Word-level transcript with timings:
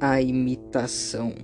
A 0.00 0.22
imitação. 0.22 1.34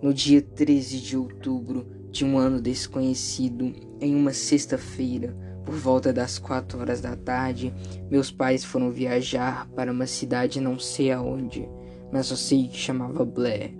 No 0.00 0.14
dia 0.14 0.40
13 0.40 1.00
de 1.00 1.16
outubro 1.16 1.84
de 2.12 2.24
um 2.24 2.38
ano 2.38 2.60
desconhecido, 2.60 3.72
em 4.00 4.14
uma 4.14 4.32
sexta-feira, 4.32 5.36
por 5.64 5.74
volta 5.74 6.12
das 6.12 6.38
quatro 6.38 6.78
horas 6.78 7.00
da 7.00 7.16
tarde, 7.16 7.74
meus 8.08 8.30
pais 8.30 8.64
foram 8.64 8.88
viajar 8.88 9.68
para 9.70 9.90
uma 9.90 10.06
cidade 10.06 10.60
não 10.60 10.78
sei 10.78 11.10
aonde, 11.10 11.68
mas 12.12 12.26
só 12.26 12.36
sei 12.36 12.68
que 12.68 12.76
chamava 12.76 13.24
Blair. 13.24 13.74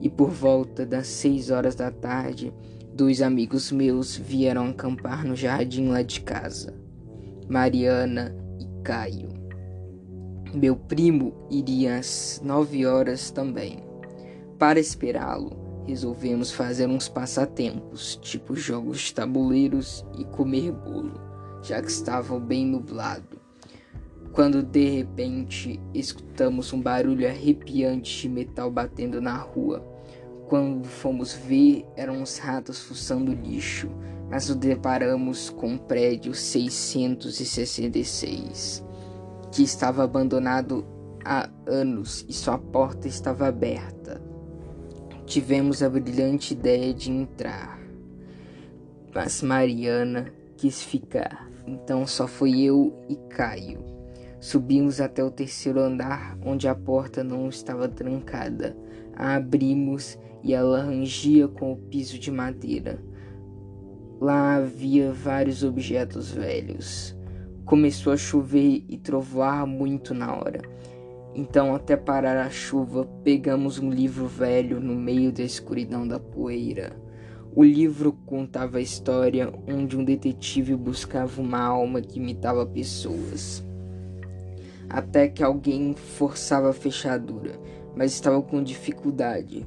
E 0.00 0.10
por 0.10 0.30
volta 0.30 0.84
das 0.84 1.06
seis 1.06 1.48
horas 1.48 1.76
da 1.76 1.92
tarde, 1.92 2.52
dois 2.92 3.22
amigos 3.22 3.70
meus 3.70 4.16
vieram 4.16 4.66
acampar 4.66 5.24
no 5.24 5.36
jardim 5.36 5.86
lá 5.86 6.02
de 6.02 6.22
casa, 6.22 6.74
Mariana 7.48 8.34
e 8.58 8.82
Caio. 8.82 9.37
Meu 10.54 10.74
primo 10.74 11.34
iria 11.50 11.98
às 11.98 12.40
nove 12.42 12.86
horas 12.86 13.30
também. 13.30 13.84
Para 14.58 14.80
esperá-lo, 14.80 15.84
resolvemos 15.86 16.50
fazer 16.50 16.88
uns 16.88 17.06
passatempos, 17.06 18.16
tipo 18.16 18.56
jogos 18.56 18.98
de 19.00 19.12
tabuleiros 19.12 20.06
e 20.18 20.24
comer 20.24 20.72
bolo, 20.72 21.20
já 21.62 21.82
que 21.82 21.90
estava 21.90 22.40
bem 22.40 22.64
nublado. 22.64 23.38
Quando 24.32 24.62
de 24.62 24.88
repente 24.88 25.78
escutamos 25.92 26.72
um 26.72 26.80
barulho 26.80 27.28
arrepiante 27.28 28.22
de 28.22 28.28
metal 28.30 28.70
batendo 28.70 29.20
na 29.20 29.36
rua. 29.36 29.86
Quando 30.48 30.86
fomos 30.86 31.34
ver, 31.34 31.84
eram 31.94 32.22
os 32.22 32.38
ratos 32.38 32.80
fuçando 32.80 33.34
lixo, 33.34 33.90
mas 34.30 34.48
nos 34.48 34.56
deparamos 34.56 35.50
com 35.50 35.74
o 35.74 35.78
prédio 35.78 36.32
666 36.32 38.87
que 39.58 39.64
estava 39.64 40.04
abandonado 40.04 40.86
há 41.24 41.50
anos 41.66 42.24
e 42.28 42.32
sua 42.32 42.56
porta 42.56 43.08
estava 43.08 43.48
aberta. 43.48 44.22
Tivemos 45.26 45.82
a 45.82 45.90
brilhante 45.90 46.54
ideia 46.54 46.94
de 46.94 47.10
entrar, 47.10 47.76
mas 49.12 49.42
Mariana 49.42 50.32
quis 50.56 50.80
ficar, 50.80 51.50
então 51.66 52.06
só 52.06 52.28
foi 52.28 52.60
eu 52.60 53.04
e 53.08 53.16
Caio. 53.30 53.84
Subimos 54.38 55.00
até 55.00 55.24
o 55.24 55.30
terceiro 55.30 55.80
andar, 55.80 56.38
onde 56.40 56.68
a 56.68 56.74
porta 56.76 57.24
não 57.24 57.48
estava 57.48 57.88
trancada. 57.88 58.76
A 59.16 59.34
abrimos 59.34 60.16
e 60.44 60.54
ela 60.54 60.82
rangia 60.82 61.48
com 61.48 61.72
o 61.72 61.76
piso 61.76 62.16
de 62.16 62.30
madeira. 62.30 63.02
Lá 64.20 64.54
havia 64.54 65.12
vários 65.12 65.64
objetos 65.64 66.30
velhos. 66.30 67.17
Começou 67.68 68.14
a 68.14 68.16
chover 68.16 68.82
e 68.88 68.96
trovoar 68.96 69.66
muito 69.66 70.14
na 70.14 70.34
hora. 70.34 70.62
Então, 71.34 71.74
até 71.74 71.98
parar 71.98 72.38
a 72.38 72.48
chuva, 72.48 73.04
pegamos 73.22 73.78
um 73.78 73.90
livro 73.90 74.26
velho 74.26 74.80
no 74.80 74.94
meio 74.94 75.30
da 75.30 75.42
escuridão 75.42 76.08
da 76.08 76.18
poeira. 76.18 76.96
O 77.54 77.62
livro 77.62 78.14
contava 78.24 78.78
a 78.78 78.80
história 78.80 79.52
onde 79.68 79.98
um 79.98 80.02
detetive 80.02 80.74
buscava 80.74 81.42
uma 81.42 81.60
alma 81.60 82.00
que 82.00 82.18
imitava 82.18 82.64
pessoas. 82.64 83.62
Até 84.88 85.28
que 85.28 85.44
alguém 85.44 85.94
forçava 85.94 86.70
a 86.70 86.72
fechadura, 86.72 87.60
mas 87.94 88.14
estava 88.14 88.40
com 88.40 88.62
dificuldade. 88.62 89.66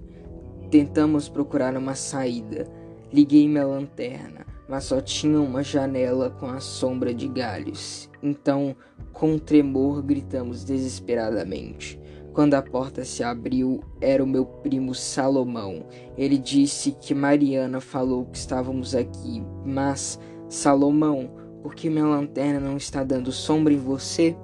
Tentamos 0.72 1.30
procurar 1.30 1.78
uma 1.78 1.94
saída. 1.94 2.68
Liguei 3.14 3.48
minha 3.48 3.68
lanterna 3.68 4.51
mas 4.72 4.86
só 4.86 5.02
tinha 5.02 5.38
uma 5.38 5.62
janela 5.62 6.30
com 6.30 6.46
a 6.46 6.62
sombra 6.62 7.14
de 7.14 7.28
galhos. 7.28 8.10
Então, 8.24 8.74
com 9.12 9.38
tremor, 9.38 10.02
gritamos 10.02 10.64
desesperadamente. 10.64 12.00
Quando 12.32 12.54
a 12.54 12.62
porta 12.62 13.04
se 13.04 13.22
abriu, 13.22 13.84
era 14.00 14.24
o 14.24 14.28
meu 14.28 14.46
primo 14.46 14.96
Salomão. 14.96 15.86
Ele 16.18 16.38
disse 16.38 16.94
que 16.94 17.14
Mariana 17.14 17.82
falou 17.82 18.28
que 18.28 18.38
estávamos 18.38 18.96
aqui, 18.96 19.44
mas, 19.66 20.18
Salomão, 20.48 21.30
por 21.62 21.76
que 21.76 21.90
minha 21.90 22.06
lanterna 22.06 22.62
não 22.62 22.78
está 22.78 23.04
dando 23.04 23.30
sombra 23.30 23.74
em 23.74 23.78
você? 23.78 24.38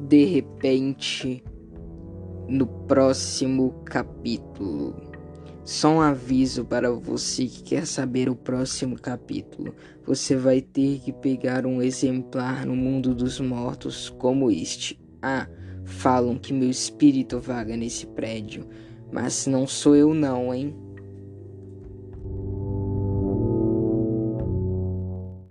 De 0.00 0.24
repente, 0.24 1.44
no 2.48 2.66
próximo 2.66 3.72
capítulo. 3.84 5.15
Só 5.66 5.94
um 5.94 6.00
aviso 6.00 6.64
para 6.64 6.92
você 6.92 7.46
que 7.46 7.60
quer 7.60 7.88
saber 7.88 8.28
o 8.28 8.36
próximo 8.36 8.94
capítulo. 8.94 9.74
Você 10.04 10.36
vai 10.36 10.60
ter 10.60 11.00
que 11.00 11.12
pegar 11.12 11.66
um 11.66 11.82
exemplar 11.82 12.64
no 12.64 12.76
mundo 12.76 13.12
dos 13.12 13.40
mortos 13.40 14.08
como 14.08 14.48
este. 14.48 14.96
Ah, 15.20 15.48
falam 15.84 16.38
que 16.38 16.52
meu 16.52 16.70
espírito 16.70 17.40
vaga 17.40 17.76
nesse 17.76 18.06
prédio, 18.06 18.64
mas 19.12 19.48
não 19.48 19.66
sou 19.66 19.96
eu 19.96 20.14
não, 20.14 20.54
hein? 20.54 20.72